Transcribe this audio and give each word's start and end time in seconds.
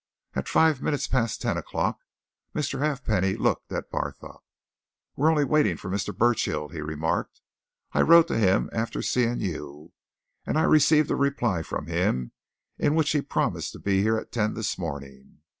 At 0.33 0.47
five 0.49 0.81
minutes 0.81 1.05
past 1.07 1.43
ten 1.43 1.57
o'clock 1.57 1.99
Mr. 2.55 2.79
Halfpenny 2.79 3.35
looked 3.35 3.71
at 3.71 3.91
Barthorpe. 3.91 4.41
"We're 5.15 5.29
only 5.29 5.45
waiting 5.45 5.77
for 5.77 5.91
Mr. 5.91 6.11
Burchill," 6.17 6.69
he 6.69 6.81
remarked. 6.81 7.39
"I 7.91 8.01
wrote 8.01 8.27
to 8.29 8.37
him 8.39 8.67
after 8.73 9.03
seeing 9.03 9.41
you, 9.41 9.93
and 10.43 10.57
I 10.57 10.63
received 10.63 11.11
a 11.11 11.15
reply 11.15 11.61
from 11.61 11.85
him 11.85 12.31
in 12.79 12.95
which 12.95 13.11
he 13.11 13.21
promised 13.21 13.73
to 13.73 13.79
be 13.79 14.01
here 14.01 14.17
at 14.17 14.31
ten 14.31 14.55
this 14.55 14.75
morning. 14.79 15.41